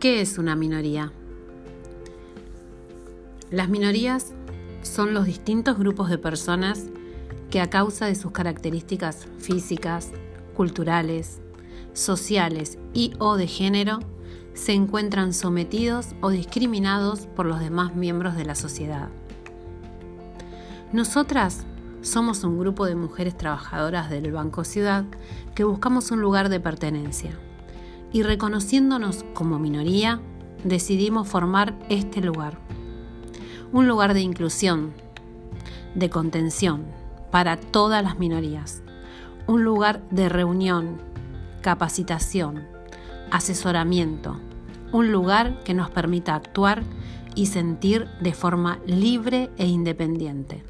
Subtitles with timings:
[0.00, 1.12] ¿Qué es una minoría?
[3.50, 4.32] Las minorías
[4.80, 6.86] son los distintos grupos de personas
[7.50, 10.12] que a causa de sus características físicas,
[10.56, 11.42] culturales,
[11.92, 13.98] sociales y o de género
[14.54, 19.10] se encuentran sometidos o discriminados por los demás miembros de la sociedad.
[20.94, 21.66] Nosotras
[22.00, 25.04] somos un grupo de mujeres trabajadoras del Banco Ciudad
[25.54, 27.38] que buscamos un lugar de pertenencia
[28.12, 30.20] y reconociéndonos como minoría,
[30.64, 32.58] decidimos formar este lugar.
[33.72, 34.92] Un lugar de inclusión,
[35.94, 36.84] de contención
[37.30, 38.82] para todas las minorías.
[39.46, 40.98] Un lugar de reunión,
[41.62, 42.66] capacitación,
[43.30, 44.36] asesoramiento.
[44.92, 46.82] Un lugar que nos permita actuar
[47.34, 50.64] y sentir de forma libre e independiente.